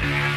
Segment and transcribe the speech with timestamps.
[0.00, 0.27] Yeah.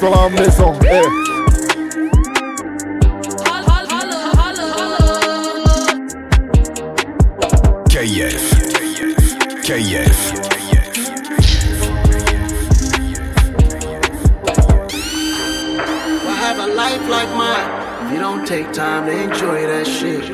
[0.00, 0.72] Dans la maison.
[0.84, 1.02] eh.
[7.88, 8.44] KF.
[9.64, 11.30] KF.
[15.02, 20.24] Why have a life like mine if you don't take time to enjoy that shit?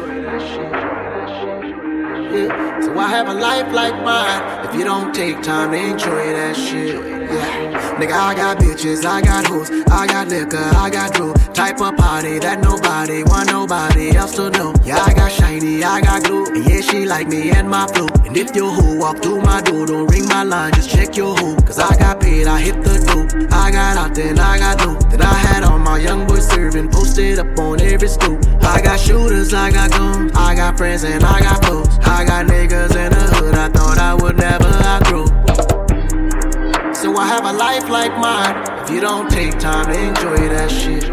[2.85, 6.57] So why have a life like mine if you don't take time to enjoy that
[6.57, 6.95] shit?
[7.31, 7.66] Yeah.
[7.97, 11.33] Nigga, I got bitches, I got hoes, I got liquor, I got dough.
[11.55, 14.75] Type of party that nobody want nobody else to know.
[14.85, 18.09] Yeah, I got shiny, I got glue, and yeah, she like me and my flow.
[18.27, 21.39] And if your hoe walk through my door, don't ring my line, just check your
[21.39, 21.57] hoe.
[21.65, 23.51] Cause I got paid, I hit the dope.
[23.51, 24.99] I got out, then I got low.
[25.09, 28.45] Then I had all my young boys serving, posted up on every stoop.
[28.61, 31.89] I got shooters, I got guns, I got friends and I got foes.
[32.03, 35.46] I got niggas in the hood, I thought I would never outgrow.
[37.07, 40.69] So I have a life like mine if you don't take time to enjoy that
[40.69, 41.05] shit.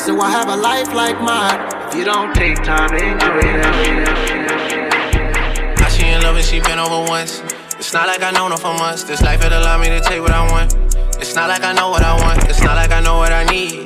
[0.00, 3.74] So I have a life like mine if you don't take time to enjoy that
[3.82, 5.80] shit.
[5.80, 7.42] How she in love and she been over once.
[7.80, 9.02] It's not like I know her for months.
[9.02, 10.72] This life it allow me to take what I want.
[11.18, 12.48] It's not like I know what I want.
[12.48, 13.85] It's not like I know what I need.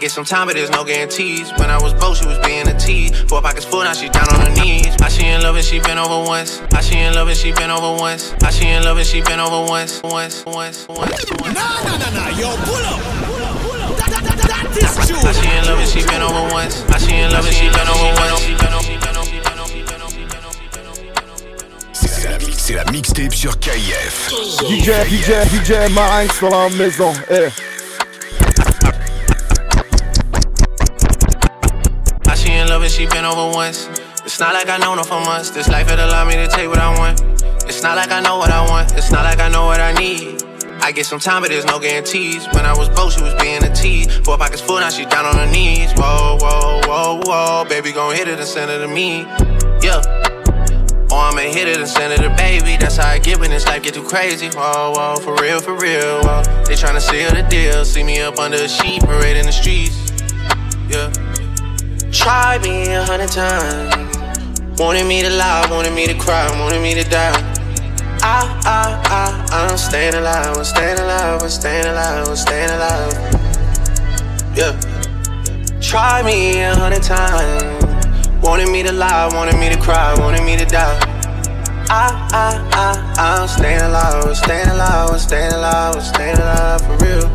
[0.00, 1.52] I get some time, but there's no guarantees.
[1.58, 3.12] When I was broke, she was being a tease.
[3.28, 4.96] Four pockets full, now she down on her knees.
[4.98, 6.56] How she in love and she been over once.
[6.72, 8.32] How she in love and she been over once.
[8.40, 10.00] How she in love and she been over once.
[10.02, 11.52] Once, once, once, once.
[11.52, 12.96] Nah, nah, nah, nah, yo, pull up.
[14.00, 15.20] That, that, that, that is true.
[15.36, 16.80] She in love and she been over once.
[16.88, 18.40] How she in love and she been over once.
[22.56, 24.30] C'est la, mixtape sur KF.
[24.62, 27.12] DJ, DJ, DJ Marinx dans la maison.
[27.28, 27.48] eh.
[32.90, 33.88] And she been over once.
[34.24, 35.50] It's not like I know her for months.
[35.50, 37.20] This life it allowed me to take what I want.
[37.68, 38.92] It's not like I know what I want.
[38.96, 40.42] It's not like I know what I need.
[40.82, 42.46] I get some time, but there's no guarantees.
[42.52, 44.16] When I was broke, she was being a tease.
[44.18, 45.92] Four pockets full, now she down on her knees.
[45.92, 47.64] Whoa, whoa, whoa, whoa.
[47.68, 49.22] Baby, gon' hit it and send it to me.
[49.82, 50.00] Yeah.
[51.12, 52.76] Or I'ma hit it and send it to baby.
[52.76, 54.48] That's how I get when this life get too crazy.
[54.48, 56.22] Whoa, whoa, for real, for real.
[56.22, 56.42] Whoa.
[56.64, 57.84] They tryna seal the deal.
[57.84, 59.96] See me up under a sheet, parade in the streets.
[60.88, 61.29] Yeah.
[62.12, 63.94] Try me a hundred times.
[64.80, 67.38] Wanted me to lie, wanted me to cry, wanted me to die.
[68.22, 73.12] I, I, I, I'm staying alive, I'm staying alive, I'm staying alive, I'm staying alive.
[74.56, 74.80] Yeah.
[75.80, 77.84] Try me a hundred times.
[78.42, 80.98] Wanted me to lie, wanted me to cry, wanted me to die.
[81.88, 86.80] I, I, I, I'm staying alive, I'm staying alive, I'm staying alive, I'm staying alive
[86.80, 87.30] for real.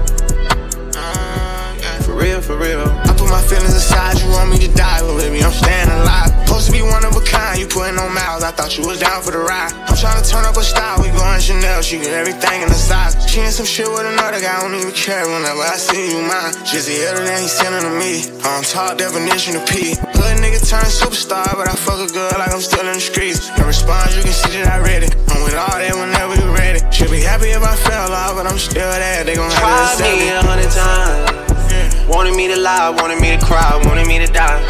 [0.95, 3.14] Uh, for real, for real.
[3.25, 6.29] Put my feelings aside, you want me to die, but baby, I'm staying alive.
[6.45, 9.01] Supposed to be one of a kind, you putting on miles, I thought you was
[9.01, 9.73] down for the ride.
[9.89, 12.77] I'm trying to turn up a style, we going Chanel, she get everything in the
[12.77, 13.17] size.
[13.25, 16.21] She in some shit with another guy, I don't even care whenever I see you
[16.21, 16.53] mine.
[16.69, 19.97] Just the other day, he sending to me, on top definition of P.
[20.21, 23.49] Hood nigga turn superstar, but I fuck a girl like I'm still in the streets.
[23.57, 25.17] No response, you can see that I read it.
[25.33, 26.77] I'm with all that whenever you ready.
[26.93, 30.05] Should be happy if I fell off, but I'm still there, they gon' have to
[30.05, 31.24] accept me a hundred times.
[32.07, 34.61] Wanted me to lie, wanted me to cry, wanted me to die.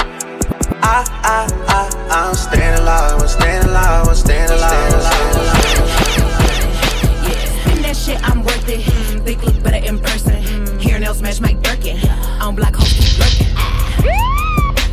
[0.81, 5.66] I, I, I, I'm staying alive, I'm staying alive, I'm staying alive, I'm staying alive.
[7.59, 8.79] Spin that shit, I'm worth it.
[8.79, 10.44] Mm, think look better in person.
[10.44, 12.00] Mm, hair nails match Mike Birkin.
[12.40, 13.53] On black hoes keep lurking.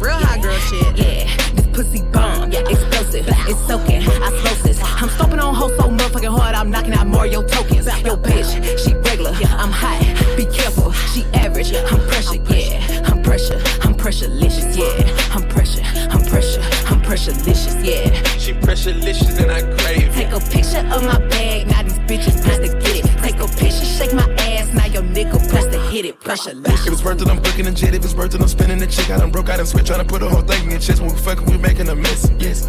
[0.01, 0.97] Real hot girl shit.
[0.99, 2.53] Yeah, this pussy bomb.
[2.53, 3.27] Explosive.
[3.29, 4.03] It's soaking.
[4.23, 4.81] Osmosis.
[4.83, 6.55] I'm stomping on hoes so motherfucking hard.
[6.55, 7.87] I'm knocking out more Mario tokens.
[8.05, 9.33] Yo, bitch, she regular.
[9.41, 10.01] Yeah, I'm hot.
[10.37, 10.93] Be careful.
[11.13, 11.73] She average.
[11.75, 12.43] I'm pressure.
[12.51, 13.61] Yeah, I'm pressure.
[13.83, 14.77] I'm pressurelicious.
[14.77, 15.83] Yeah, I'm pressure.
[16.11, 16.63] I'm pressure.
[16.89, 17.85] I'm pressurelicious.
[17.85, 18.13] Yeah.
[18.39, 20.13] She pressurelicious and I crave.
[20.15, 23.07] Take a picture of my bag, now these bitches press to get it.
[23.23, 26.19] Take a picture, shake my ass, now your nigga press hit it.
[26.21, 27.95] Pressure If it's worth it, I'm booking a jet.
[27.95, 29.11] If it's worth it, I'm spinning the chick.
[29.11, 31.03] I done broke out and switch, trying to put the whole thing in your chest.
[31.03, 32.31] When we fucking, we making a mess.
[32.39, 32.67] Yes.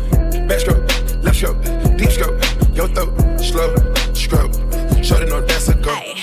[0.49, 0.83] Backstroke,
[1.23, 1.61] left stroke,
[1.97, 2.35] deep stroke,
[2.75, 3.69] your throat, slow
[4.13, 4.53] stroke.
[5.01, 5.91] Shorty know that's a go.
[5.91, 6.13] Ay,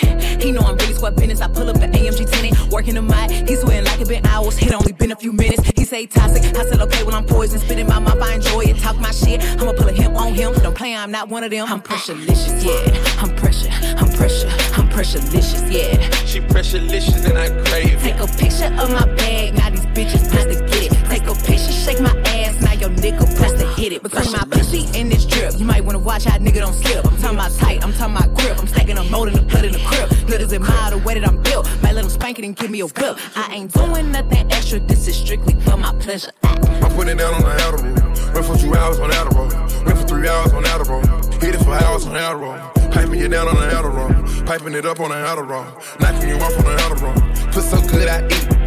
[0.40, 1.40] he know I'm really square business.
[1.40, 3.46] I pull up the AMG tenant, working.
[3.46, 4.60] He sweating like it been hours.
[4.60, 5.68] It only been a few minutes.
[5.76, 6.44] He say toxic.
[6.56, 7.58] I said, okay, well, I'm poison.
[7.58, 8.78] Spitting my mouth, I enjoy it.
[8.78, 9.42] Talk my shit.
[9.60, 10.52] I'ma pull a him on him.
[10.54, 11.66] Don't play, I'm not one of them.
[11.68, 13.22] I'm pressurelicious, yeah.
[13.22, 15.98] I'm pressure, I'm pressure, I'm pressurelicious, yeah.
[16.24, 18.00] She pressurelicious and I crave it.
[18.00, 20.92] Take a picture of my bag, now these bitches press to get it.
[21.08, 23.59] Take a picture, shake my ass, now your nigga press
[23.90, 24.10] to hit it.
[24.10, 27.04] Between my pussy and this drip, you might wanna watch how nigga don't slip.
[27.04, 28.58] I'm talking about tight, I'm talking about grip.
[28.58, 30.08] I'm stacking a mold in the blood in the crib.
[30.26, 31.68] Glitters admire the way that I'm built.
[31.82, 33.18] Might let him spank it and give me a whip.
[33.36, 36.30] I ain't doing nothing extra, this is strictly for my pleasure.
[36.42, 38.34] I'm putting it down on the Adderall.
[38.34, 39.84] Went for two hours on Adderall.
[39.84, 41.42] Went for three hours on Adderall.
[41.42, 42.92] Hit it for hours on Adderall.
[42.92, 44.46] Piping it down on the Adderall.
[44.46, 46.00] Piping it up on the Adderall.
[46.00, 47.52] Knocking you off on the Adderall.
[47.52, 48.59] Put so good I eat.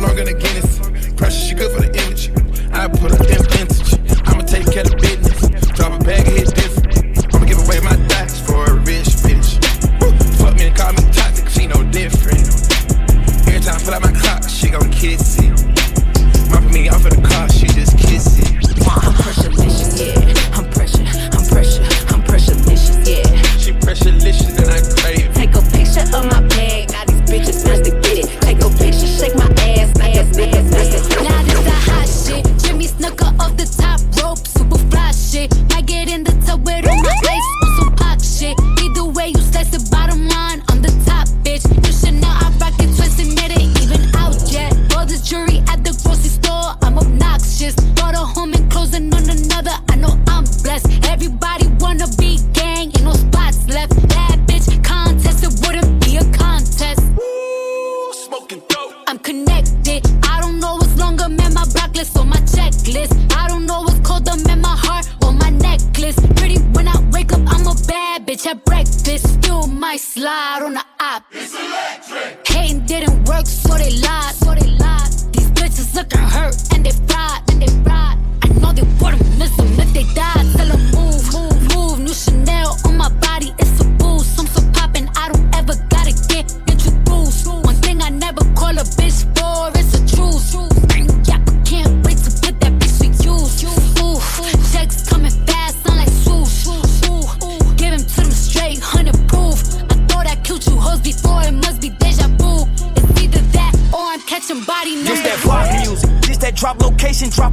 [0.00, 0.78] Longer than Guinness.
[1.16, 2.30] Pressure, she good for the image.
[2.72, 3.49] I put her in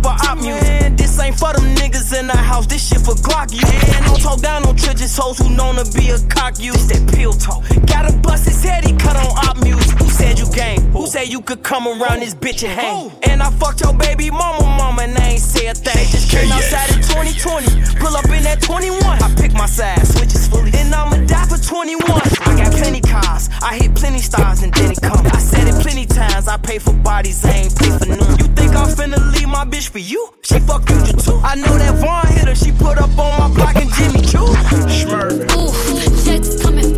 [0.05, 0.63] a op music.
[0.63, 2.67] Man, this ain't for them niggas in the house.
[2.67, 3.65] This shit for Glock you.
[3.95, 6.73] And don't talk down on Tridges hoes who known to be a cock you.
[6.73, 7.63] This that pill talk.
[7.85, 9.97] Gotta bust his head, he cut on op music.
[9.99, 10.81] Who said you gang?
[10.91, 13.11] Who said you could come around this bitch and hang?
[13.23, 16.07] And I fucked your baby mama, mama, and I ain't say a thing.
[16.09, 17.99] Just came outside in 2020.
[17.99, 19.01] Pull up in that 21.
[19.03, 20.71] I pick my side, switches fully.
[20.75, 22.03] And I'ma die for 21.
[22.09, 23.49] I got plenty cars.
[23.61, 25.25] I hit plenty stars and then it come.
[25.27, 26.47] I said it plenty times.
[26.47, 28.37] I pay for bodies, I ain't pay for none.
[28.39, 30.29] You think I'm finna leave my bitch for you?
[30.41, 31.39] She fuck you too.
[31.43, 32.55] I know that Vaughn hit her.
[32.55, 34.47] She put up on my block and Jimmy Choo.
[34.97, 35.47] Schmurder.
[35.55, 36.96] Ooh, checks coming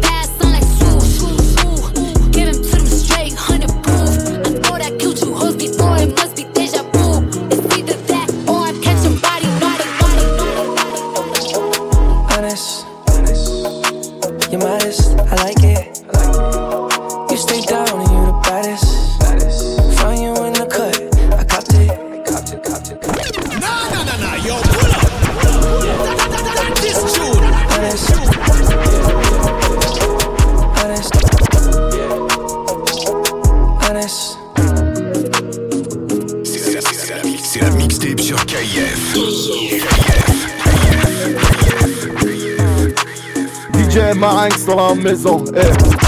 [44.19, 45.43] ma hang sur la maison.
[45.55, 45.98] Hey.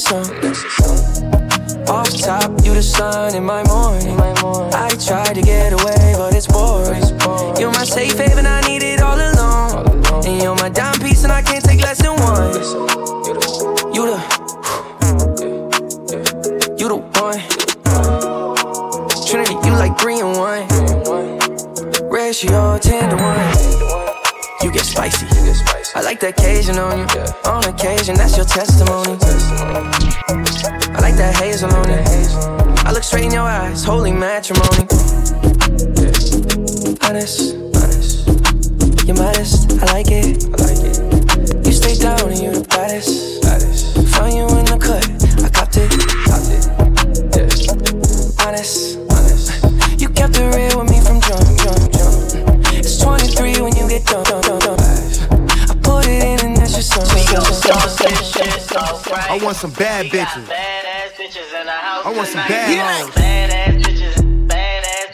[0.00, 0.24] Song.
[1.88, 4.18] Off top, you the sun in my morning.
[4.72, 7.02] I tried to get away, but it's boring.
[7.60, 9.86] You're my safe haven, I need it all alone.
[10.24, 12.54] And you're my dime piece, and I can't take less than one.
[13.94, 14.18] You the,
[16.78, 17.40] you the one.
[19.26, 20.66] Trinity, you like three and one.
[22.10, 23.54] Ratio ten to one.
[24.62, 25.79] You get spicy.
[25.92, 27.50] I like the occasion on you.
[27.50, 29.18] On occasion, that's your testimony.
[30.94, 32.86] I like that hazel on you.
[32.86, 34.86] I look straight in your eyes, holy matrimony.
[37.02, 38.26] Honest, honest.
[39.04, 40.44] You're modest, I like it.
[40.46, 41.66] I like it.
[41.66, 43.42] You stay down and you're the baddest.
[43.42, 43.96] baddest.
[44.14, 45.02] Find you in the cut,
[45.42, 45.90] I copped it.
[46.30, 46.70] Copped it.
[47.34, 48.46] Yeah.
[48.46, 49.09] Honest,
[58.72, 60.46] I want some bad bitches.
[60.46, 62.06] Bad bitches in the house.
[62.06, 63.14] I want some bad hoes.
[63.14, 64.48] Bad ass bitches.
[64.48, 65.10] Bad ass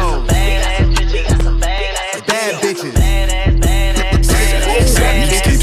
[0.00, 0.26] hoes.
[2.26, 2.98] Bad bitches.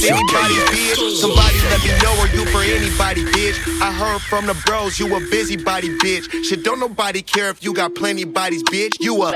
[0.06, 1.18] Anybody, bitch.
[1.18, 3.82] Somebody let me know are you for anybody, bitch.
[3.82, 6.46] I heard from the bros you a busybody, bitch.
[6.46, 9.00] Shit, don't nobody care if you got plenty bodies, bitch.
[9.00, 9.34] You a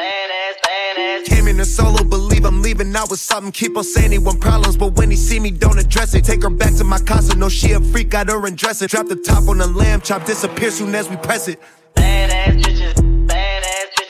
[1.25, 3.51] Came in a solo, believe I'm leaving out with something.
[3.51, 6.23] Keep on saying he want problems, but when he see me, don't address it.
[6.25, 8.91] Take her back to my casa, no she a freak, got her undress it.
[8.91, 11.59] Drop the top on the lamb chop, disappear soon as we press it.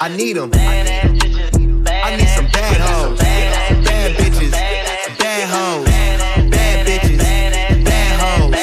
[0.01, 0.51] I need them.
[0.53, 3.19] I need some bad hoes.
[3.19, 4.51] Bad bitches.
[4.51, 5.85] Bad hoes.
[6.49, 7.17] Bad bitches.
[7.85, 8.55] Bad hoes.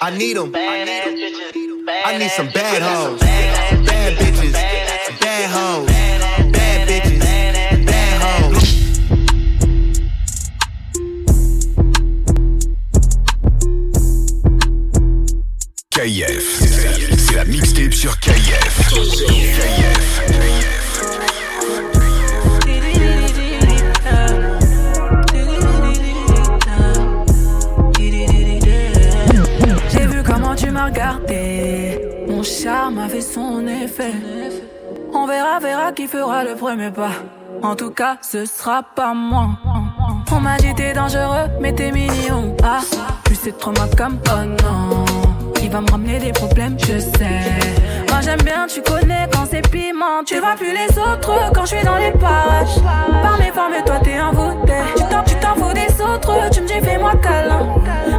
[0.00, 0.52] I need them.
[0.54, 3.33] I need some bad hoes.
[36.44, 37.10] Le premier pas.
[37.62, 39.48] En tout cas, ce sera pas moi.
[40.30, 42.54] On m'a dit t'es dangereux, mais t'es mignon.
[42.62, 42.80] Ah,
[43.24, 45.04] plus c'est trop ma cam, oh non.
[45.62, 47.40] Il va me ramener des problèmes, je sais.
[48.10, 50.22] Moi j'aime bien, tu connais quand c'est piment.
[50.26, 52.80] Tu vois plus les autres quand je suis dans les parages.
[53.22, 54.74] Par mes formes, toi t'es envoûté.
[54.96, 57.66] Tu t'en, tu t'en fous des autres, tu me dis fais-moi câlin.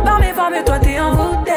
[0.03, 1.51] Par mes formes, toi t'es envoûté.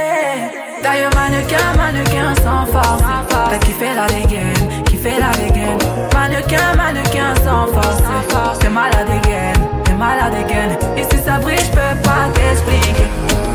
[0.82, 3.02] D'ailleurs, mannequin, mannequin sans force.
[3.50, 5.78] T'as kiffé la dégaine, kiffé la dégaine.
[6.14, 8.58] Mannequin, mannequin sans force.
[8.58, 9.52] T'es malade again,
[9.84, 10.76] t'es malade again.
[10.96, 13.08] Et si ça brille, je peux pas t'expliquer.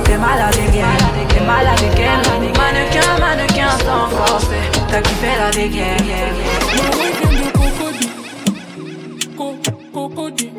[0.05, 0.97] T'es malade again,
[1.29, 2.21] t'es malade again.
[2.57, 4.47] Mannequin, mannequin sans force.
[4.89, 5.97] T'as kiffé la dégaine.
[9.93, 10.51] Cocody.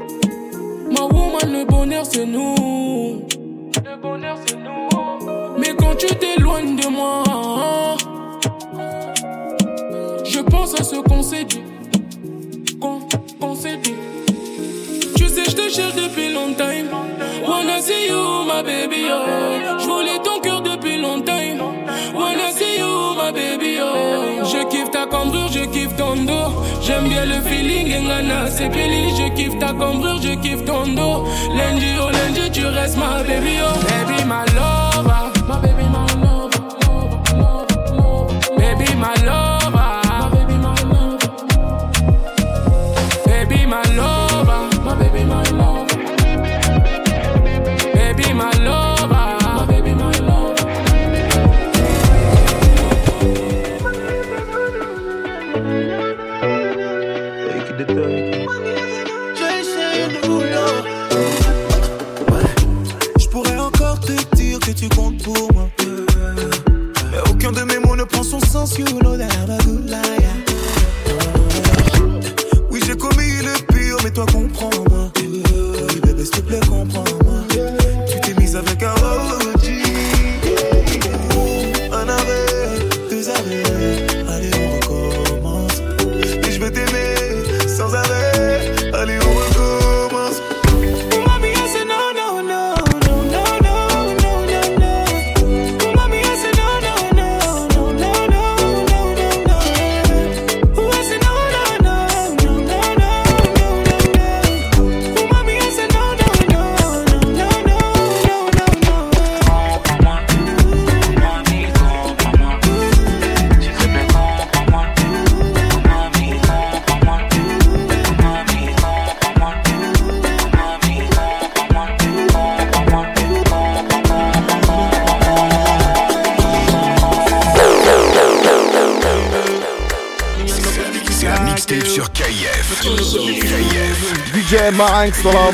[0.90, 3.24] Ma woman, le bonheur c'est nous.
[3.84, 4.88] Le bonheur c'est nous.
[5.58, 7.24] Mais quand tu t'éloignes de moi,
[10.34, 11.62] je pense à ce qu'on s'est dit.
[12.80, 12.98] Qu'on
[13.40, 13.94] qu'on s'est dit.
[15.16, 16.64] Tu sais, je te cherche depuis longtemps.
[17.46, 19.78] Wanna see you, my baby, oh.
[19.78, 21.38] Je voulais ton cœur depuis longtemps.
[22.14, 24.44] Wanna see you, my baby, oh.
[24.44, 26.50] Je kiffe ta cambrure, je kiffe ton dos.
[26.82, 27.92] J'aime bien le feeling,
[28.48, 28.70] c'est.
[28.72, 31.24] Je kiffe ta cambrure, je kiffe ton dos.
[31.56, 32.63] Lundi, oh lundi, tu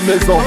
[0.07, 0.40] maison.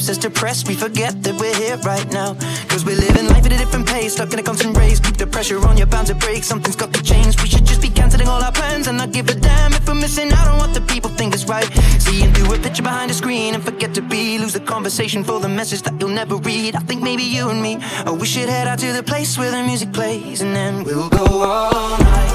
[0.00, 0.66] Keeps us depressed.
[0.66, 2.32] We forget that we're here right now.
[2.68, 4.98] Cause we're living life at a different pace, stuck in a constant race.
[4.98, 6.42] Keep the pressure on, you're bound to break.
[6.42, 7.40] Something's got to change.
[7.42, 9.94] We should just be canceling all our plans and not give a damn if we're
[9.94, 11.68] missing out on what the people think is right.
[11.98, 14.38] Seeing through a picture behind a screen and forget to be.
[14.38, 16.76] Lose the conversation for the message that you'll never read.
[16.76, 17.76] I think maybe you and me,
[18.06, 21.10] oh, we should head out to the place where the music plays and then we'll
[21.10, 22.32] go all night.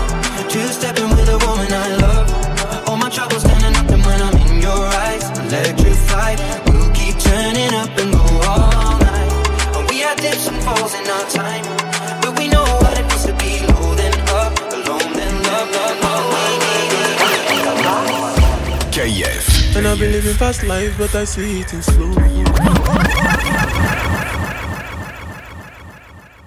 [0.51, 2.89] Two stepping with a woman I love.
[2.89, 6.39] All my troubles standing up and when I'm in your eyes, electrified.
[6.67, 6.84] We'll
[10.65, 11.63] falls in our time,
[12.21, 15.97] but we know what it means to be low then up, alone then love, love,
[16.01, 16.25] love.
[18.95, 19.75] KF.
[19.75, 22.12] And I've been living fast life, but I see it in slow.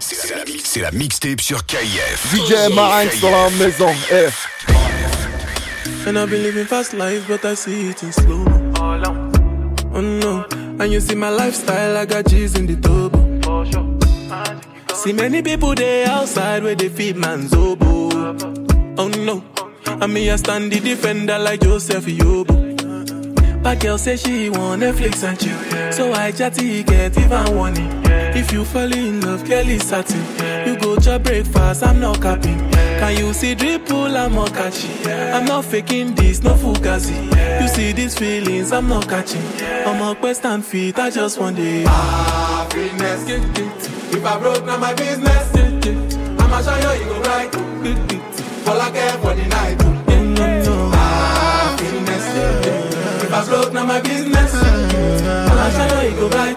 [0.01, 2.35] C'est la, mixtape sur KF.
[2.35, 3.95] DJ Marinx dans la maison.
[4.11, 4.31] Eh.
[6.07, 8.45] And I've been living fast life, but I see it in slow.
[9.95, 10.45] Oh no,
[10.81, 13.29] and you see my lifestyle, I got G's in the turbo.
[14.95, 18.37] See many people there outside where they feed man's oboe.
[18.99, 19.43] Oh no,
[19.87, 23.63] I me I stand the defender like Joseph Yobo.
[23.63, 27.91] But girl say she want Netflix and chill, so I chatty get even warning.
[28.37, 30.23] If you fall in love, Kelly satin.
[30.67, 32.59] You go to breakfast, I'm not capping.
[32.71, 35.11] Can you see drip dripple, I'm not catching.
[35.11, 37.63] I'm not faking this, no fugazi.
[37.63, 39.43] You see these feelings, I'm not catching.
[39.87, 41.87] I'm a quest and feet, I just want it.
[41.87, 43.98] Happiness.
[44.11, 45.55] If I broke, now my business.
[46.41, 47.55] I'ma show you, you go right.
[48.67, 49.81] All I care for the night.
[50.95, 52.27] Happiness.
[53.25, 54.55] If I broke, now my business.
[54.55, 56.57] I'ma show you, you go right.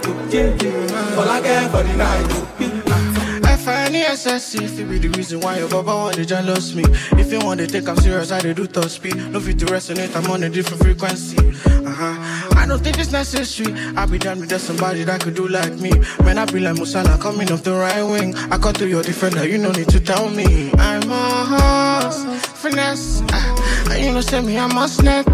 [1.17, 2.51] All I care for the night.
[3.61, 7.39] F-I-N-E-S-S-E If it be the reason why your baba want to jealous me If you
[7.41, 10.41] want to take I'm serious, I do top speed No fit to resonate, I'm on
[10.41, 12.17] a different frequency uh-huh.
[12.17, 12.30] I
[12.71, 15.91] don't think it's necessary I be done with just somebody that could do like me
[16.23, 19.45] Man, I be like Musala coming off the right wing I cut through your defender,
[19.45, 22.23] you no need to tell me I'm a horse,
[22.61, 25.33] finesse uh, you know say me, I'm a snap uh,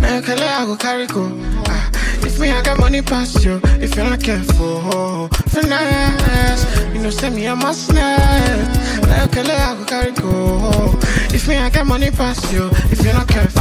[0.00, 1.28] Now you can let I go carry go
[1.66, 1.90] ah,
[2.22, 3.60] if me, I got money past you.
[3.82, 6.64] If you're not careful, finesse.
[6.94, 8.74] You know, send me I'm a snap.
[9.02, 10.98] Like a leg, I go carry go.
[11.34, 12.70] If me, I got money past you.
[12.90, 13.60] If you're not careful,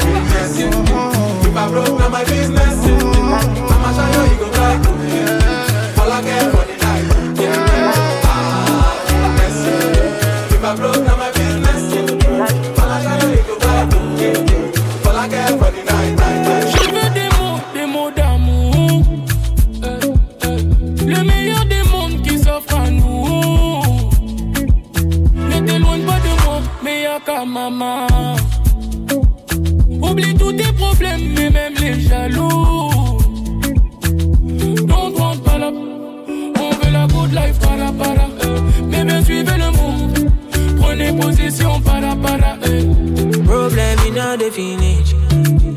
[0.00, 0.93] finesse.
[1.54, 2.84] If I broke, now my business.
[2.84, 4.53] I'ma show you, you
[42.24, 42.82] para eh.
[43.44, 45.12] Problem you know the finish.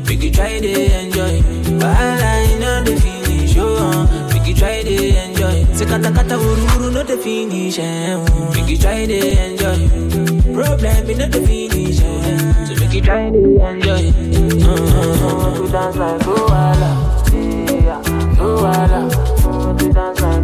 [0.08, 1.34] Make you try to enjoy.
[1.80, 3.54] Wahala you know the finish.
[3.58, 5.56] Oh, make you try to enjoy.
[5.78, 7.78] Sekata kata ururu no the finish.
[7.78, 8.16] Eh.
[8.54, 9.78] Make you try to enjoy.
[10.56, 12.00] Problem you know the finish.
[12.00, 12.64] Eh.
[12.66, 14.04] So make you try to enjoy.
[14.64, 15.72] Uh, uh, uh.
[15.72, 16.92] dance like Goala.
[17.32, 18.00] Yeah,
[19.78, 20.37] We dance like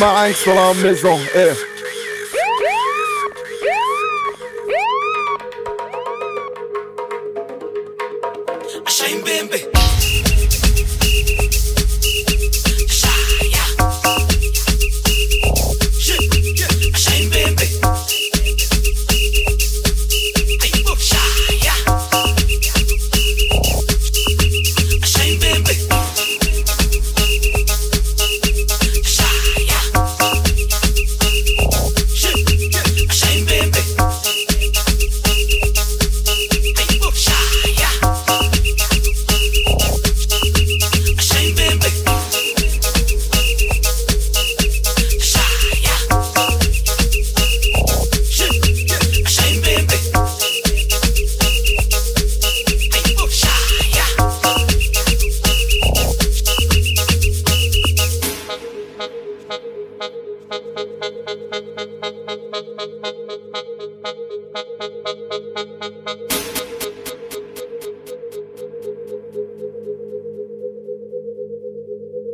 [0.00, 0.82] my angst, well, I'm
[1.34, 1.79] yeah.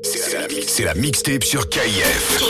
[0.03, 2.43] C'est la, mixtape sur KIF.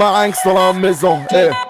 [0.00, 1.18] ma hang sur la maison.
[1.30, 1.50] Hey.
[1.50, 1.69] Eh.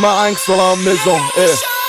[0.00, 1.79] immer Angst vor Maison, ey.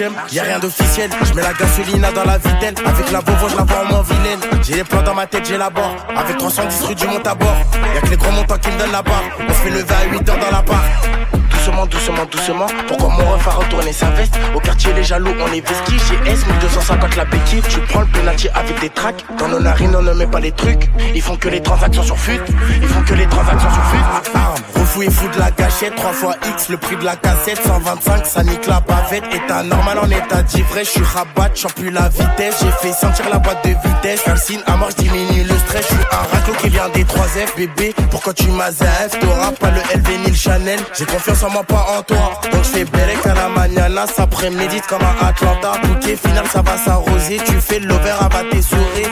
[0.00, 1.10] Archem, y a rien d'officiel.
[1.22, 2.74] Je mets la gasolina dans la vitelle.
[2.86, 4.40] Avec la Volvo, je la vois en moins vilaine.
[4.62, 5.94] J'ai les plans dans ma tête, j'ai la barre.
[6.16, 7.56] Avec 310 rue du monte à bord.
[7.94, 9.22] Y'a que les gros montants qui me donnent la barre.
[9.46, 10.84] On se fait lever à 8 heures dans la part.
[11.50, 12.66] Doucement, doucement, doucement.
[12.88, 14.38] Pourquoi mon ref a retourné sa veste?
[14.54, 16.00] Au quartier, les jaloux, on est vestige.
[16.08, 17.62] J'ai S, 1250 la béquille.
[17.68, 19.24] Tu prends le penalty avec des tracks.
[19.38, 20.88] Dans nos narines, on ne met pas les trucs.
[21.14, 22.40] Ils font que les transactions sur fut.
[22.80, 24.36] Ils font que les transactions sur fut.
[24.36, 24.54] Arme,
[24.90, 25.94] refou et fou de la gâchette.
[25.96, 27.60] 3 fois X, le prix de la cassette.
[27.64, 29.24] 125, ça nique la bavette.
[29.32, 30.88] État normal en état d'ivresse.
[30.88, 32.56] Je suis rabat, j'en plus la vitesse.
[32.60, 34.22] J'ai fait sentir la boîte de vitesse.
[34.24, 35.86] Calcine à mort, diminue le stress.
[35.88, 37.94] Je suis un raclo qui vient des 3F, bébé.
[38.10, 40.80] Pourquoi tu m'as ZF T'auras pas le LV ni le Chanel.
[40.96, 42.40] J'ai confiance en moi, pas en toi.
[42.52, 44.06] Donc je fais Berek à la mañana.
[44.06, 45.72] Ça prémédite comme un Atlanta.
[45.84, 47.38] Bouquet final, ça va s'arroser.
[47.46, 49.08] Tu fais l'over, abat tes souris.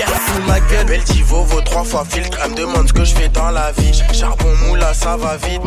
[0.00, 0.86] Sous ma gueule.
[0.86, 2.38] Belle Tivo, vaut trois fois filtre.
[2.44, 3.92] Elle me demande ce que je fais dans la vie.
[4.12, 5.62] Charbon moula, ça va vite.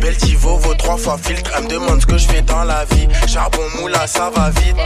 [0.00, 1.50] Belle Tivo, vaut trois fois filtre.
[1.56, 3.08] Elle me demande ce que je fais dans la vie.
[3.26, 4.76] Charbon moula, ça va vite.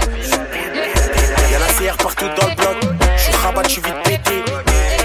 [1.51, 2.77] Y'a la CR partout dans le bloc.
[3.17, 4.43] Je suis rabat, je suis vite pété.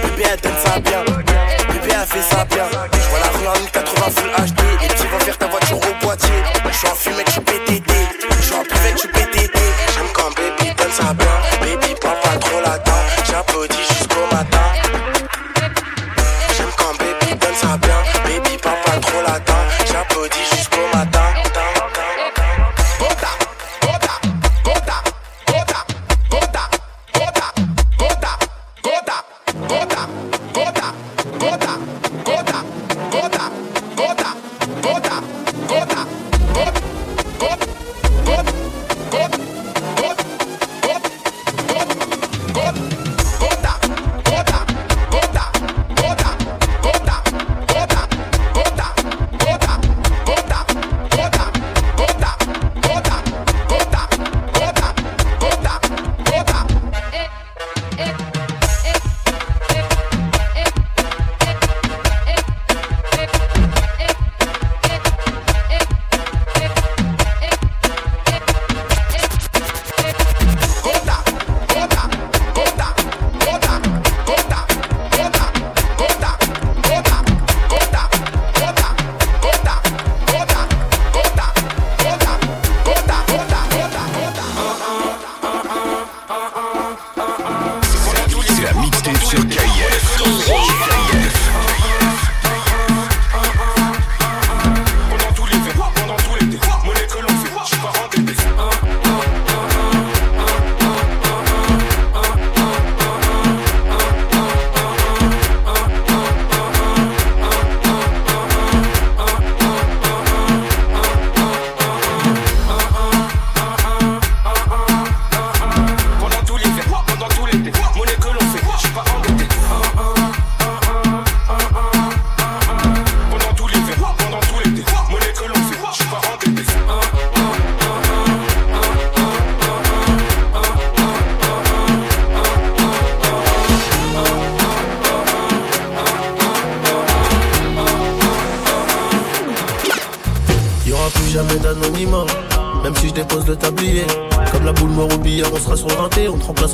[0.03, 1.03] Bébé, elle donne ça bien.
[1.05, 2.65] Bébé, elle fait ça bien.
[2.93, 4.61] Je vois la rue en 1080 full HD.
[4.81, 5.60] Les faire ta voiture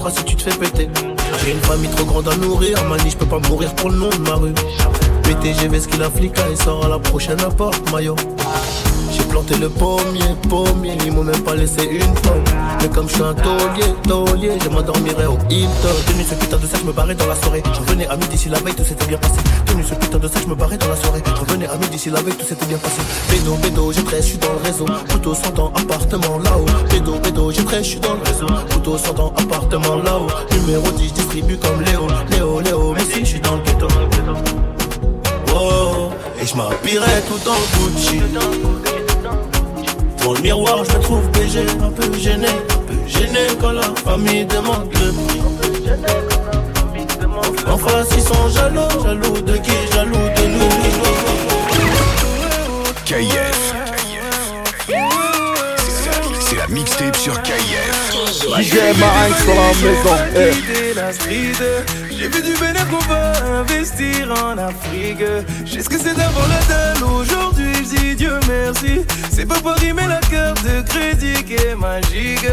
[0.10, 0.90] si tu te fais péter.
[1.44, 4.10] J'ai une famille trop grande à nourrir, mani, je peux pas mourir pour le nom
[4.10, 4.54] de ma rue.
[5.24, 8.16] PTGV, ce qu'il a flic, il sort à la prochaine porte, maillot.
[9.12, 12.44] J'ai planté le pommier, pommier, ils m'ont même pas laissé une pomme.
[12.82, 15.96] Mais comme je suis un taulier, taulier, je m'endormirai au Hilton.
[16.08, 17.64] Tenu ce putain de sac, je me barrais dans la soirée.
[17.74, 19.40] Je revenais à midi si la veille tout s'était bien passé.
[19.84, 21.22] Ce putain de sac, je me barrais dans la soirée.
[21.26, 23.02] Je revenais à midi si la veille tout s'était bien passé.
[23.30, 24.86] Bédo, bédo, j'ai 13, je suis dans le réseau.
[25.10, 26.66] Couteau 100 ans, appartement là-haut.
[26.90, 28.48] Bédo, bédo, j'ai 13, je suis dans le réseau.
[28.72, 30.28] Couteau 100 ans, appartement là-haut.
[30.60, 32.08] Numéro 10, je distribue comme Léo.
[32.32, 33.88] Léo, Léo, mais si je suis dans le ghetto.
[35.56, 36.10] Oh,
[36.42, 38.20] et je m'habillerai tout en Gucci.
[40.24, 43.84] Dans le miroir, je me trouve BG, un peu gêné, un peu gêné quand la
[44.04, 46.37] famille demande le prix.
[47.70, 50.70] En face, ils sont jaloux, jaloux de qui Jaloux de nous?
[53.06, 53.74] KIF.
[56.40, 57.54] C'est la mixtape sur KIF.
[58.60, 60.16] DJ Marinx dans la maison.
[60.36, 60.52] Eh.
[60.52, 61.54] L'idée, la street,
[62.10, 65.24] J'ai vu du bénéfice qu'on va investir en Afrique.
[65.66, 67.04] Je sais ce que c'est d'avoir la dalle.
[67.04, 69.02] Aujourd'hui, dis Dieu merci.
[69.32, 72.48] C'est pas pour rimer la carte de crédit qui est magique.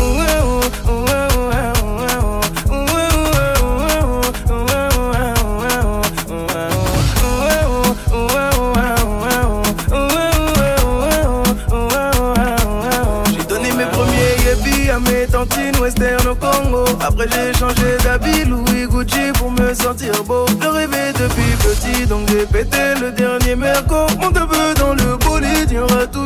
[0.00, 1.37] J'ai
[15.80, 16.84] western au Congo.
[17.00, 20.46] Après j'ai changé d'habit Louis Gucci pour me sentir beau.
[20.60, 24.06] Je rêvais depuis petit donc j'ai pété le dernier merco.
[24.20, 26.17] Mon peu dans le bolide, toujours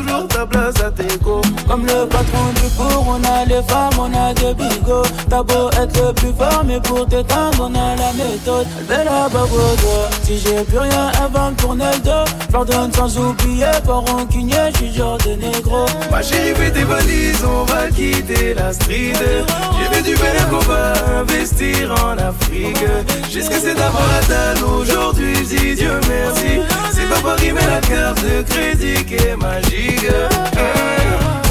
[1.73, 5.07] Comme le patron du four, on a les femmes, on a des bigots.
[5.31, 8.67] T'as beau être le plus fort, mais pour t'éteindre, on a la méthode.
[8.91, 9.81] Elle la bagourde.
[10.23, 12.31] Si j'ai plus rien, elle va me tourner le dos.
[12.53, 15.87] Pardonne sans oublier, pas rancunier, j'suis genre de négro.
[16.11, 19.15] Ma chérie, fais tes valises, on va quitter la street.
[19.15, 22.85] J'ai fait du bel qu'on va investir en Afrique.
[23.33, 26.61] Jusque c'est d'abord la dalle, aujourd'hui, dis Dieu merci.
[26.93, 30.11] C'est pas pour rimer la carte de crédit qui est magique.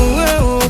[0.03, 0.60] oh, oh, oh.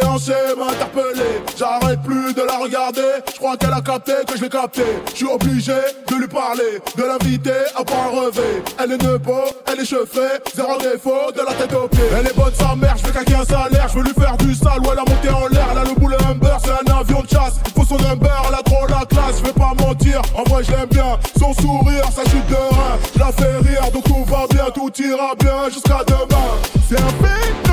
[0.00, 1.42] Déhanché m'a interpellé.
[1.56, 3.22] J'arrête plus de la regarder.
[3.32, 4.82] Je crois qu'elle a capté que je l'ai capté.
[5.10, 5.72] Je suis obligé
[6.08, 8.28] de lui parler, de l'inviter à pas un.
[8.82, 9.34] Elle est nepo,
[9.66, 12.04] elle est chauffée, zéro défaut, de la tête aux pieds.
[12.18, 13.88] Elle est bonne sa mère, je veux caquer un salaire.
[13.88, 15.66] Je veux lui faire du sale, ou elle a monté en l'air.
[15.72, 17.54] Elle a le Humber, c'est un avion de chasse.
[17.66, 19.38] Il faut son number, elle a trop la classe.
[19.38, 21.18] Je vais pas mentir, en vrai je bien.
[21.38, 22.98] Son sourire, sa chute de rein.
[23.18, 26.48] La fais rire, donc tout va bien, tout ira bien jusqu'à demain.
[26.88, 27.67] C'est un phénomène,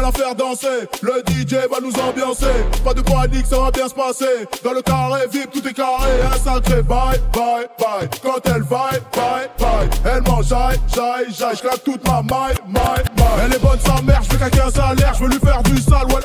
[0.00, 0.88] vais la faire danser.
[1.02, 2.46] Le DJ va nous ambiancer.
[2.84, 4.48] Pas de panique, ça va bien se passer.
[4.64, 6.10] Dans le carré VIP, tout est carré.
[6.32, 8.08] Un sacré bye, bye, bye.
[8.22, 9.88] Quand elle vaille, bye, bye.
[10.04, 11.54] Elle mange, j'aille, j'aille.
[11.54, 13.44] Je claque toute ma maille, maille, maille.
[13.44, 15.14] Elle est bonne sa mère, je veux caquer un salaire.
[15.14, 16.22] Je veux lui faire du sale, ouais.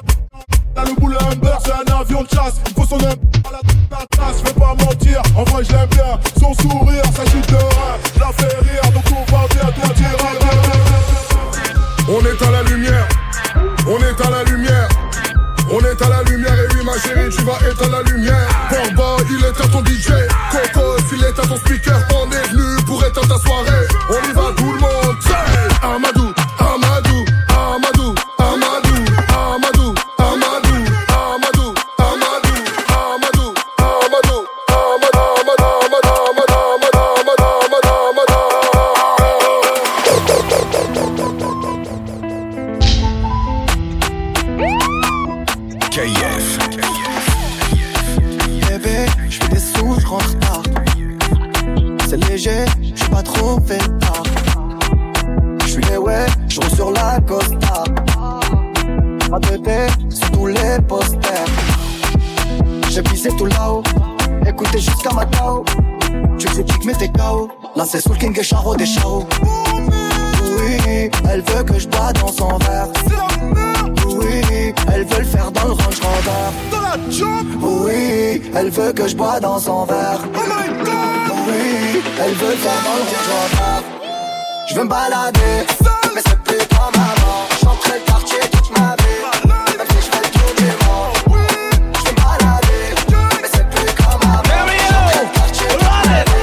[0.74, 2.56] T'as le boulet Humber, c'est un avion de chasse.
[2.68, 5.22] Il faut son à la classe, je pas mentir.
[5.38, 6.20] En vrai, je l'aime bien.
[6.40, 7.98] Son sourire, sa chute de rein.
[8.14, 10.86] Je la fais rire, donc tout va bien, ira bien.
[12.08, 13.08] On à la lumière,
[13.88, 14.88] on est à la lumière.
[15.72, 16.54] On est à la lumière.
[16.54, 18.48] Et oui ma chérie tu vas être à la lumière.
[18.70, 20.10] Porba il est à ton DJ
[20.52, 23.85] Coco il est à ton speaker On est venu pour éteindre ta soirée
[79.66, 80.20] je bois dans son verre.
[81.48, 83.04] Oui, elle veut faire dans le
[84.68, 85.66] Je veux me balader,
[86.14, 87.48] mais c'est plus comme avant.
[87.64, 89.22] J'entrais le quartier toute ma vie.
[89.78, 91.16] Même si je fais le tour du monde.
[91.94, 92.86] Je veux me balader,
[93.42, 94.44] mais c'est plus comme avant.
[94.92, 96.42] J'entrais le quartier toute ma vie.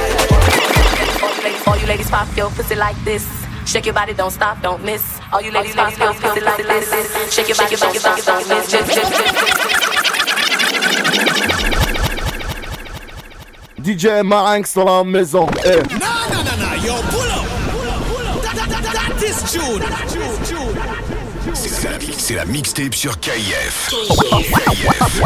[1.67, 3.25] All you ladies pop your pussy like this.
[3.65, 5.01] Shake your body, don't stop, don't miss.
[5.31, 6.89] All you ladies pop your pussy like this.
[7.33, 8.73] Shake your body, don't stop, don't miss.
[13.83, 15.45] DJ Marang la maison.
[15.65, 15.81] Eh.
[15.91, 17.45] No, no, no, no, yo, pull up.
[17.69, 18.41] Pull up, pull up.
[18.41, 19.81] That, that, that, that is June.
[21.53, 23.89] C'est la, mixtape sur KIF.
[23.89, 25.21] KIF.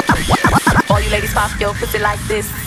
[0.90, 2.67] All you ladies pop your pussy like this.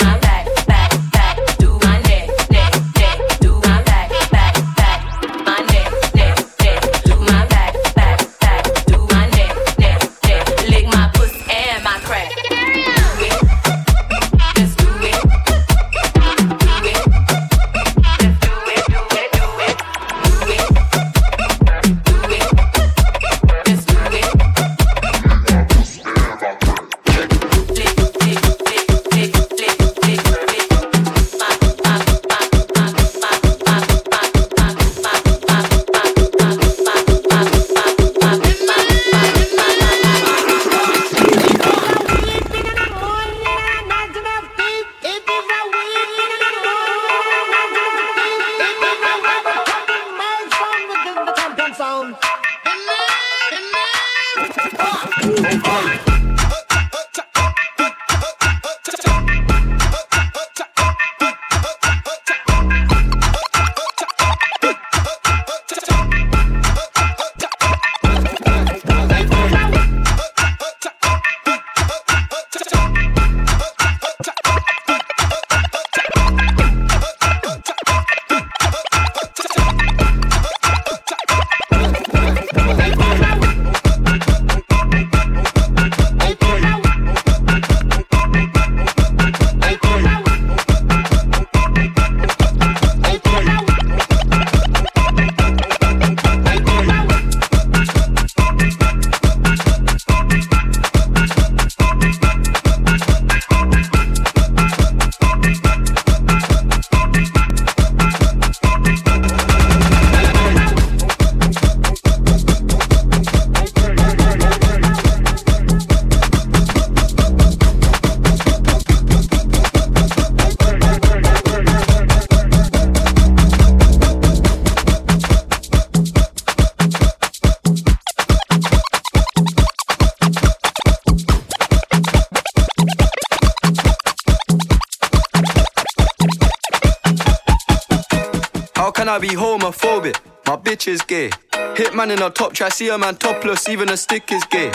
[142.11, 144.71] Hitman in a top try, see a man topless, even a stick is gay.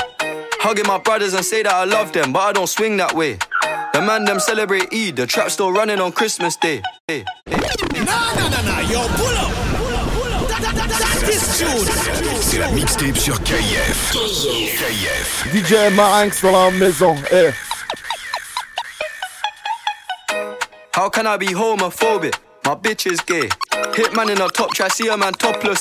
[0.60, 3.38] Hugging my brothers and say that I love them, but I don't swing that way.
[3.92, 6.82] The man them celebrate Eid, the trap still running on Christmas Day.
[7.08, 8.04] Hey, hey.
[8.04, 9.52] Nah, nah, nah, nah, yo, pull up.
[12.40, 14.12] C'est la mixtape sur KF.
[14.12, 15.48] KF.
[15.52, 17.16] DJ Marinx dans la maison.
[17.30, 17.52] Eh.
[20.94, 22.34] How can I be homophobic?
[22.64, 23.48] My bitch is gay.
[23.94, 25.80] Hitman in a top try, see a man topless.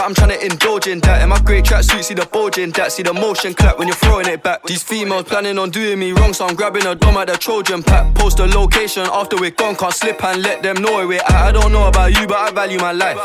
[0.00, 1.22] that I'm trying to indulge in that.
[1.22, 2.92] In my great tracksuit, see the bulge in that.
[2.92, 4.62] See the motion clap when you're throwing it back.
[4.64, 7.82] These females planning on doing me wrong, so I'm grabbing a dome at the Trojan
[7.82, 8.14] pack.
[8.14, 11.30] Post a location after we're gone, can't slip and let them know where we're at.
[11.30, 13.18] I don't know about you, but I value my life.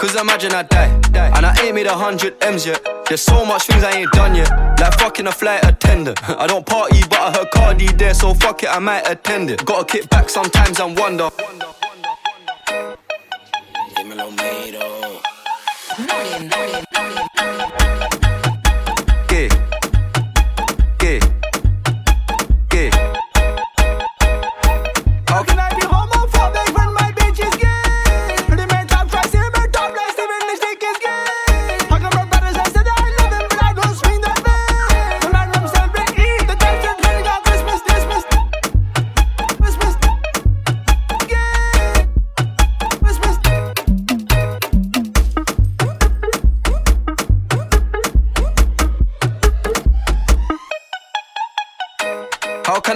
[0.00, 0.88] Cause imagine I die,
[1.36, 2.80] and I ain't made a hundred M's yet.
[3.06, 4.50] There's so much things I ain't done yet.
[4.80, 6.18] Like fucking a flight attendant.
[6.28, 9.64] I don't party, but I heard Cardi there, so fuck it, I might attend it.
[9.66, 11.28] Gotta kick back sometimes and wonder
[16.30, 18.29] partying, partying, partying, partying.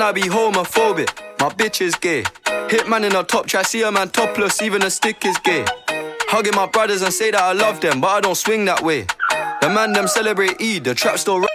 [0.05, 1.09] I be homophobic?
[1.41, 2.25] My bitch is gay.
[2.69, 5.65] Hitman in a top try, see a man topless, even a stick is gay.
[6.29, 9.07] Hugging my brothers and say that I love them, but I don't swing that way.
[9.63, 11.47] The man them celebrate Eid, the trap still.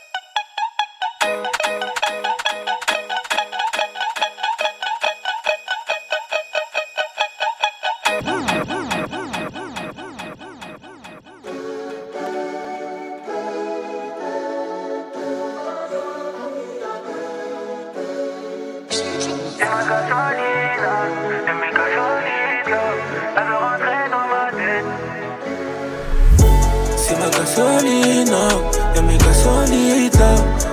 [27.59, 28.47] Gasolina,
[28.95, 29.17] y'a mes.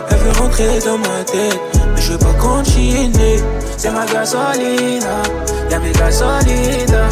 [0.08, 1.60] Elle veut rentrer dans ma tête,
[1.94, 3.42] mais je veux pas continuer.
[3.76, 5.22] C'est ma gasolina,
[5.70, 7.08] y'a mes gasolita.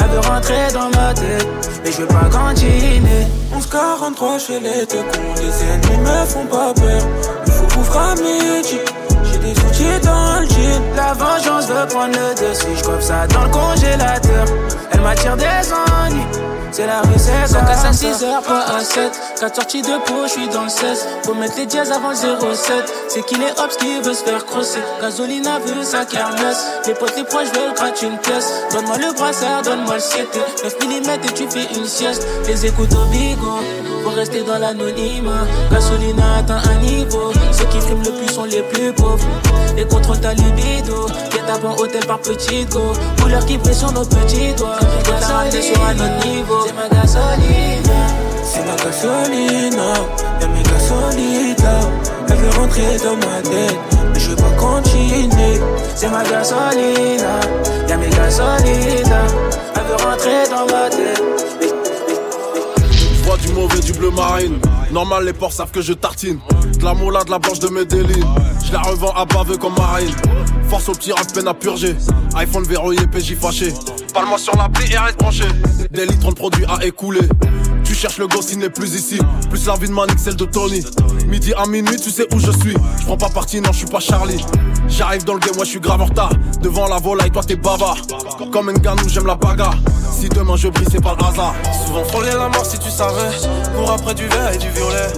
[0.00, 1.46] Elle veut rentrer dans ma tête,
[1.84, 3.26] mais je veux pas continuer.
[3.52, 7.02] 1143 chez les deux cons, les ennemis me font pas peur.
[7.46, 8.78] Il faut couvrir à midi.
[9.24, 10.82] J'ai des outils dans le jean.
[10.96, 12.66] La vengeance veut prendre le dessus.
[12.76, 14.46] Je ça dans le congélateur.
[14.92, 16.47] Elle m'attire des ennuis.
[16.70, 17.60] C'est la rue, c'est ça.
[17.62, 19.10] casse à 6 heures, pas à 7.
[19.40, 21.06] 4 sorties de peau, je suis dans le 16.
[21.24, 22.92] Faut mettre les dièses avant le 07.
[23.08, 24.80] C'est qu'il est hops qui veut se faire crosser.
[25.00, 26.66] Gasolina veut sa kermesse.
[26.86, 28.52] Les potes, les proches veulent gratter une pièce.
[28.72, 30.28] Donne-moi le brassard, donne-moi le 7.
[30.64, 32.26] 9 mm et tu fais une sieste.
[32.46, 33.60] Les écoutes au bigot.
[34.04, 35.46] Faut rester dans l'anonymat.
[35.70, 37.32] Gasolina atteint un niveau.
[37.52, 39.26] Ceux qui fument le plus sont les plus pauvres.
[39.76, 41.06] Et contrôle ta libido.
[41.48, 42.92] À bon hôtel par petit go.
[43.22, 44.76] Couleur qui sur nos petits doigts.
[45.22, 46.57] Ramener sur un autre niveau.
[46.66, 48.00] C'est ma gasolina.
[48.44, 49.92] C'est ma gasolina.
[50.40, 51.80] Y'a mes gasolita.
[52.28, 53.78] Elle veut rentrer dans ma tête.
[54.12, 55.60] Mais je veux pas continuer.
[55.94, 57.40] C'est ma gasolina.
[57.88, 59.22] Y'a mes gasolita.
[59.74, 61.22] Elle veut rentrer dans ma tête.
[63.24, 64.58] Vois du mauvais, du bleu marine.
[64.90, 66.38] Normal, les porcs savent que je tartine.
[66.78, 68.26] De la moula, de la blanche de Medellin.
[68.64, 70.14] Je la revends à baveux comme marine.
[70.68, 71.94] Force au petit rap, peine à purger.
[72.36, 73.72] iPhone verrouillé, PJ fâché.
[74.12, 75.44] Parle-moi sur l'appli et reste branché.
[75.90, 77.26] Des litres de produits à écouler.
[77.84, 79.18] Tu cherches le gosse, il n'est plus ici.
[79.48, 80.84] Plus la vie de Manik, celle de Tony.
[81.26, 82.76] Midi à minuit, tu sais où je suis.
[83.00, 84.44] Je prends pas parti, non, je suis pas Charlie.
[84.88, 86.30] J'arrive dans le game, moi je suis grave en retard.
[86.60, 87.98] Devant la volaille, toi t'es bavard.
[88.52, 89.76] Comme un ganou, j'aime la bagarre.
[90.10, 91.54] Si demain je brille, c'est pas le hasard.
[91.86, 93.30] Souvent frôler la mort si tu savais.
[93.76, 95.12] Cours après du verre et du violet.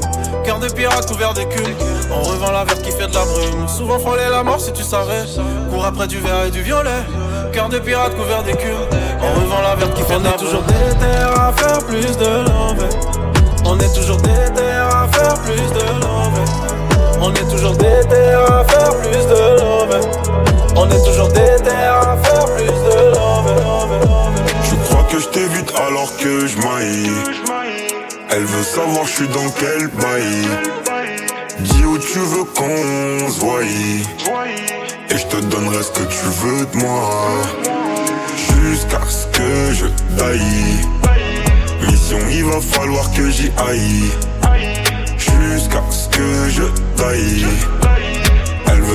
[0.44, 1.74] Cœur de pirate couvert d'écume.
[2.12, 3.68] On revend la verte qui fait de la brume.
[3.68, 5.24] Souvent frôler la mort si tu savais.
[5.70, 7.04] Cours après du verre et du violet.
[7.52, 8.86] Cœur de pirate couvert d'écume.
[9.20, 10.14] On revend la verte qui fait.
[10.14, 12.88] On est toujours déter à faire plus de l'envers.
[13.64, 16.44] On est toujours déter à faire plus de l'envers.
[17.20, 20.00] On est toujours déter à faire plus de l'envers.
[20.76, 24.30] On est toujours déter à faire plus de l'envers.
[24.62, 27.10] Je crois que je t'évite alors que je maillis.
[28.30, 30.46] Elle veut savoir je suis dans quel bail.
[31.58, 33.60] Dis où tu veux qu'on se voie.
[35.12, 37.42] Et je te donnerai ce que tu veux de moi.
[38.36, 39.86] Jusqu'à ce que je
[40.16, 40.86] taille.
[41.86, 44.10] Mission, il va falloir que j'y aille.
[45.18, 46.62] Jusqu'à ce que je
[46.96, 47.46] taille.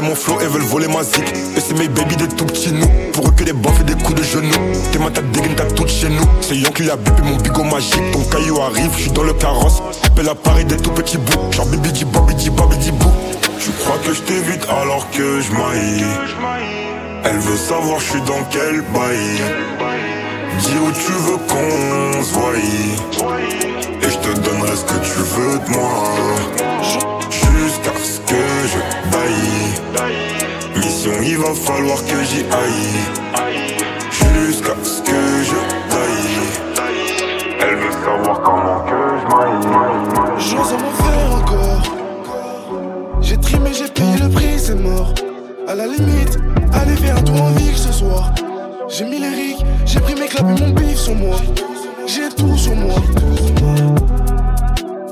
[0.00, 1.24] mon flow et veulent voler ma zik.
[1.56, 2.88] Et c'est mes baby des tout petits nous.
[3.12, 4.50] Pour eux que des baffes et des coups de genoux.
[4.92, 6.24] T'es ma tête dégaine, t'as tout chez nous.
[6.40, 8.10] C'est Yon qui a mon bigot magique.
[8.12, 9.82] Ton caillou arrive, je suis dans le carrosse.
[10.04, 11.52] Appelle à Paris des tout petits bouts.
[11.52, 13.10] Genre bibi di babi di babi di bou.
[13.60, 15.50] Tu crois que je alors que je.
[17.24, 19.42] Elle veut savoir je suis dans quel bail.
[20.60, 22.52] Dis où tu veux qu'on se voie.
[24.02, 26.04] Et je te donnerai ce que tu veux de moi.
[31.48, 32.98] Va falloir que j'y aille.
[34.10, 35.58] Jusqu'à ce que je
[35.90, 36.36] taille.
[37.60, 40.38] Elle veut savoir comment que je maille.
[40.38, 41.82] J'ose m'en faire encore.
[43.20, 45.12] J'ai trimé, j'ai payé le prix, c'est mort.
[45.66, 46.38] À la limite,
[46.72, 48.32] allez faire tout en ville ce soir.
[48.88, 51.36] J'ai mis les rigs, j'ai pris mes claps et mon bif sur moi.
[52.06, 52.94] J'ai tout sur moi.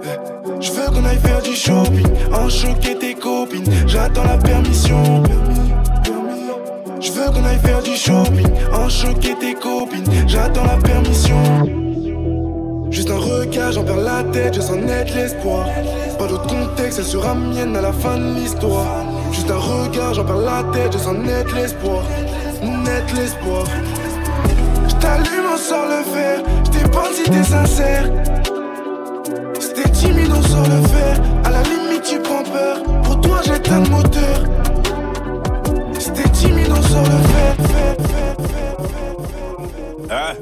[0.02, 3.70] Eh, Je veux qu'on aille faire du shopping, en choquer tes copines.
[3.86, 5.22] J'attends la permission.
[7.26, 10.04] Qu'on aille faire du shopping, en choquer tes copines.
[10.28, 11.42] J'attends la permission.
[12.88, 15.66] Juste un regard, j'en perds la tête, je sens net l'espoir.
[16.18, 18.86] Pas d'autre contexte, elle sera mienne à la fin de l'histoire.
[19.32, 22.04] Juste un regard, j'en perds la tête, je sens net l'espoir.
[22.62, 23.64] Net l'espoir.
[24.88, 25.96] J't'allume, on sort le.
[26.64, 28.08] J't'ai pas si t'es sincère.
[29.58, 31.20] C'était timide, on sort le fer.
[31.44, 32.82] À la limite, tu prends peur.
[33.02, 34.44] Pour toi, j'éteins le moteur.
[40.10, 40.34] Hein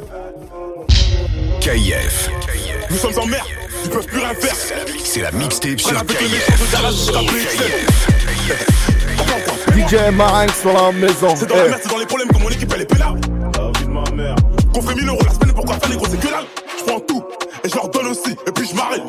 [1.60, 2.30] KIF.
[2.90, 3.46] Nous sommes en merde,
[3.84, 4.54] ils peuvent plus rien faire.
[5.04, 6.48] C'est la mixtape sur KIF.
[9.76, 11.34] DJ Marinx sur la maison.
[11.36, 11.68] C'est dans la Eh.
[11.68, 13.20] merde, c'est dans les problèmes que mon équipe elle est pénale.
[13.56, 14.36] La vie de ma mère.
[14.72, 16.44] Qu'on fait 1000 euros la semaine, pourquoi faire les gros, c'est que dalle.
[16.78, 17.24] Je prends tout
[17.64, 19.02] et je leur donne aussi, et puis je m'arrête.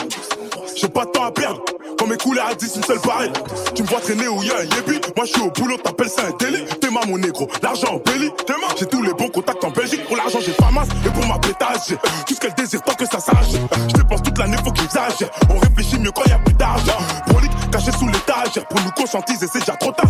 [0.76, 1.62] J'ai pas de temps à perdre.
[2.06, 3.32] Quand mes couleurs à 10, une seule pareille.
[3.74, 5.02] Tu me vois traîner où y a un yébi.
[5.16, 6.64] Moi je suis au boulot, t'appelles ça un délit.
[6.80, 8.30] T'es ma mon négro, l'argent en belly.
[8.46, 10.06] T'es ma, j'ai tous les bons contacts en Belgique.
[10.06, 10.90] Pour l'argent, j'ai pas masse.
[11.04, 11.98] Et pour ma pétage,
[12.28, 13.54] tout ce qu'elle désire tant que ça s'arrache.
[13.88, 15.32] Je dépense toute l'année, faut que j'exagère.
[15.50, 16.98] On réfléchit mieux quand y a plus d'argent.
[17.26, 18.68] Prolique, caché sous l'étagère.
[18.68, 20.06] Pour nous conscientiser, c'est déjà trop tard.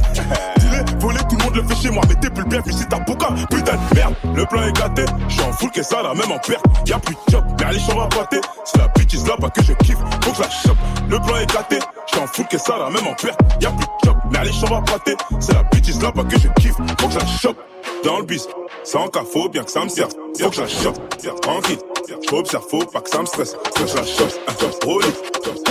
[1.06, 2.04] Voler, tout le monde le fait chez moi.
[2.10, 3.00] Mais t'es plus le bien, puis si t'as.
[3.00, 5.06] Putain de merde, le plan est gâté.
[5.30, 6.66] J'suis en full que ça, la même en perte.
[6.88, 8.42] Y'a plus de job, mais allez, j'en va pâter.
[8.64, 9.98] C'est la bitch is là, pas que je kiffe.
[10.24, 10.78] Faut que la chope.
[11.08, 11.80] Le plan est gâté.
[12.08, 13.40] J'suis en full que ça, la même en perte.
[13.62, 15.16] Y'a plus de job, mais allez, j'en va pâter.
[15.40, 16.76] C'est la bitch is là, pas que je kiffe.
[17.00, 17.58] Faut que la chope.
[18.04, 18.48] Dans le bis,
[18.84, 20.12] sans cas, faut bien que ça me serve.
[20.40, 21.00] Faut que je la chope.
[21.42, 21.80] Tranquille.
[22.30, 23.56] J'observe, faut pas que ça me stresse.
[23.76, 24.86] Faut que je la chope.
[24.88, 25.14] Au lit.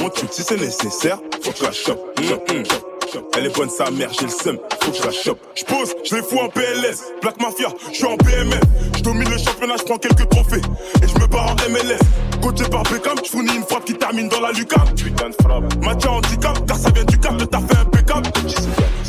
[0.01, 1.18] On tue si c'est nécessaire.
[1.43, 2.93] Faut que je la chope.
[3.14, 3.28] Hum, hum.
[3.36, 5.38] Elle est bonne sa mère, j'ai le seum, faut que je la chope.
[5.54, 8.60] J'pose, je les fous en PLS, Black Mafia, je suis en BMF.
[8.96, 10.62] Je domine le championnat, je prends quelques trophées.
[11.02, 11.98] Et je me barre en MLS.
[12.42, 14.94] Coaché par Beckham, je fournis une frappe qui termine dans la lucarne.
[14.94, 15.74] Putain de frappe.
[15.82, 18.28] Mathieu handicap, car ça vient du cap, le taf fait impeccable.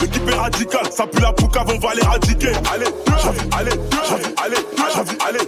[0.02, 2.52] L'équipe est radicale, ça pue la poucave, on va l'éradiquer.
[2.74, 2.88] Allez,
[3.58, 4.58] allez, allez, j'avoue, allez,
[4.94, 5.40] j'avoue, Allez,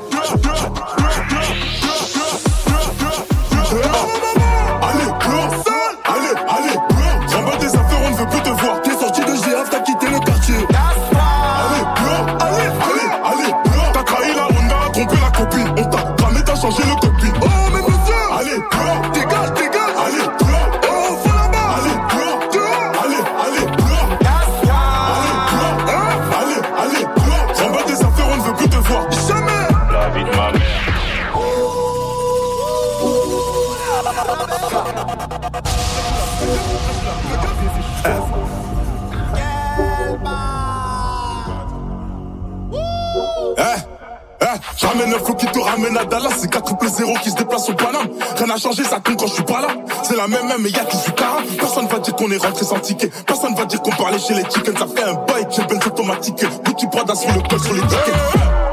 [44.78, 47.67] J'amène un flow qui te ramène à Dallas, c'est 4 triple 0 qui se déplace
[47.67, 48.09] au Paname.
[48.38, 49.69] Rien n'a changé, ça tombe quand je suis pas là.
[50.03, 51.38] C'est la même même, mais y'a suis cara.
[51.57, 53.09] Personne va dire qu'on est rentré sans ticket.
[53.25, 54.78] Personne va dire qu'on parlait chez les chickens.
[54.78, 56.45] Ça fait un bail, j'ai benz automatique.
[56.63, 58.13] Gucci Prada sur le col, sur les tickets.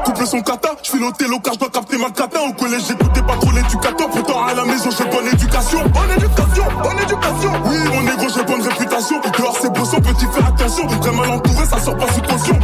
[0.05, 0.69] Coupe double son kata.
[0.83, 2.39] Je file au télo car je dois capter ma kata.
[2.39, 4.07] Au collège, j'écoutais pas trop l'éducateur.
[4.09, 5.79] Pourtant, à la maison, j'ai bonne éducation.
[5.89, 7.51] Bonne éducation, bonne éducation.
[7.65, 9.21] Oui, mon négro, j'ai bonne réputation.
[9.39, 10.87] Dehors, c'est beau, petit, fais attention.
[11.01, 12.54] Très mal entouré, ça sort pas sous tension.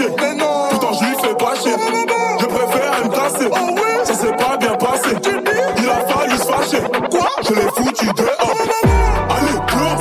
[0.00, 1.72] Mais non Pourtant je lui fais pas chier.
[2.40, 3.48] Je préfère me casser.
[3.50, 5.10] Oh oui Ça s'est pas bien passé.
[5.78, 6.82] Il a fallu se fâcher.
[7.10, 7.28] Quoi?
[7.42, 8.54] Je l'ai foutu dehors.
[9.30, 9.98] Allez, pleure.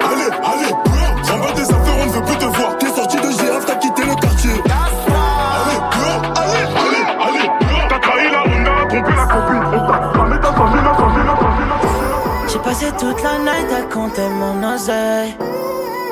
[0.00, 1.24] Allez, allez, pleure.
[1.26, 2.78] J'envoie des affaires, on ne veut plus te voir.
[2.78, 4.50] T'es sorti de GF, t'as quitté le quartier.
[4.50, 6.22] Allez, pleure.
[6.36, 7.88] Allez, allez, allez, pleure.
[7.88, 9.64] T'as trahi la Honda, trompé la copine.
[9.74, 10.12] On t'a.
[12.48, 15.34] J'ai passé toute la night à compter mon oseille.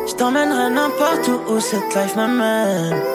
[0.09, 3.10] Je t'emmènerai n'importe où où cette life m'amène.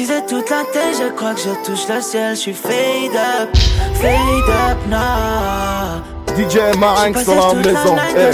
[0.00, 2.34] J'ai teasé toute la tête, je crois que je touche le ciel.
[2.34, 3.54] Je suis fade up,
[3.96, 6.00] fade up now.
[6.34, 7.96] DJ Marinx dans la maison.
[8.16, 8.32] Eh.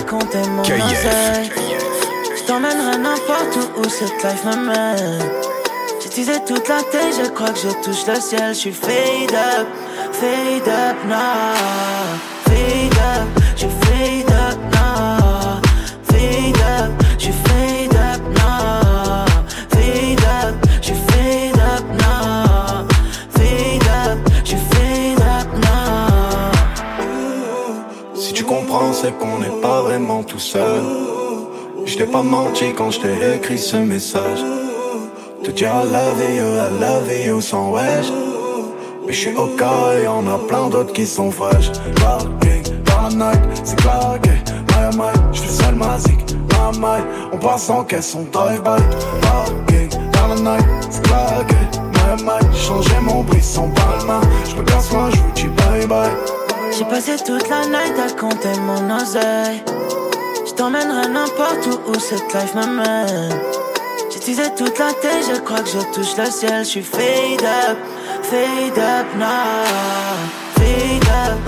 [2.36, 5.24] Je t'emmènerai n'importe où où cette life m'amène.
[6.00, 8.54] J'ai teasé toute la tête, je crois que je touche le ciel.
[8.54, 9.66] Je suis fade up,
[10.12, 12.35] fade up now.
[32.16, 34.40] Pas menti quand je t'ai écrit ce message.
[35.44, 38.10] Te dire I love you, I love you sans wesh.
[39.06, 41.70] Mais je suis au cas et y'en a plein d'autres qui sont fraîches.
[41.96, 44.30] Parking dans la night, c'est claqué.
[44.70, 46.20] My my, je fais seul ma zik.
[46.52, 47.00] My my,
[47.32, 48.80] on passe en caisse, on drive-by.
[49.20, 51.60] Parking dans la night, c'est claqué.
[51.96, 54.22] My my, changer mon brisson par main.
[54.48, 56.10] Je me casse moi, je vous dis bye bye.
[56.76, 59.75] J'ai passé toute la night à compter mon oseille.
[60.56, 63.38] T'emmènerai n'importe où où cette life m'amène.
[64.26, 66.64] Teasé toute la tête, je crois que je touche le ciel.
[66.64, 67.78] Je suis fade up,
[68.22, 70.16] fade up now.
[70.56, 71.45] Fade up,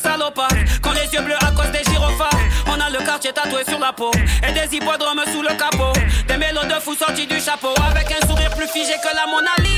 [0.00, 0.48] salopards.
[0.82, 2.30] Quand les yeux bleus à cause des gyrophares.
[2.66, 4.10] On a le quartier tatoué sur la peau.
[4.46, 5.92] Et des hippodromes sous le capot.
[6.26, 7.74] Des mélos de fous sortis du chapeau.
[7.90, 9.69] Avec un sourire plus figé que la Mona Lisa.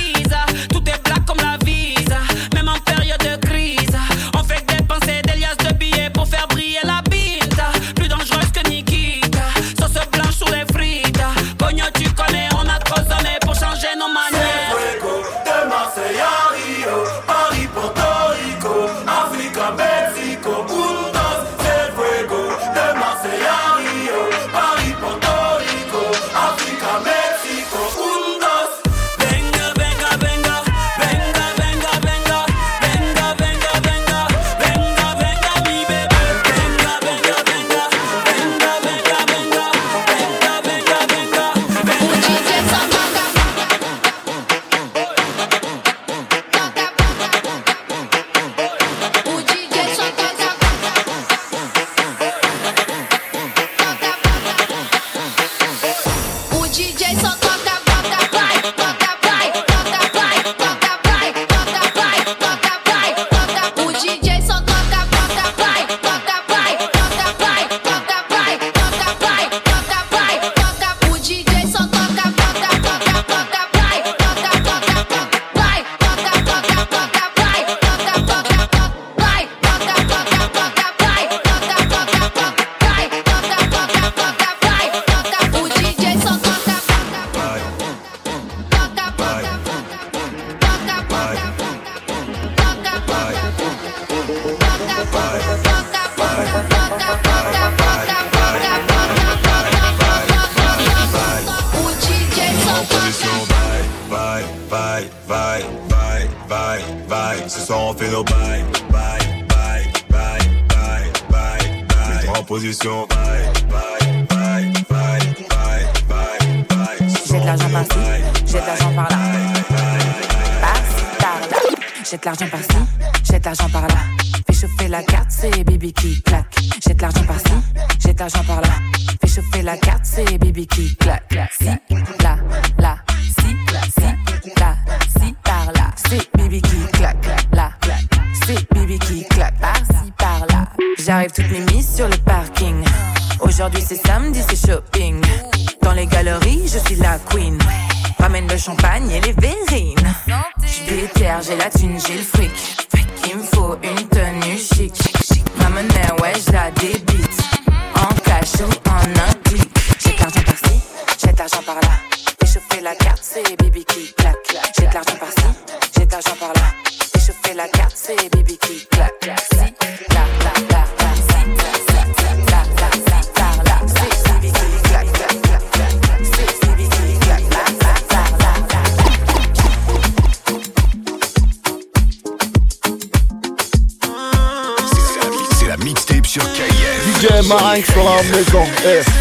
[188.45, 188.65] Draco.
[188.83, 189.12] Yeah.